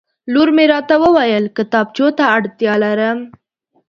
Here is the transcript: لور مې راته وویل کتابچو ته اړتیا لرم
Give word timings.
لور 0.33 0.49
مې 0.55 0.65
راته 0.73 0.95
وویل 1.03 1.43
کتابچو 1.57 2.07
ته 2.17 2.23
اړتیا 2.37 2.73
لرم 2.83 3.19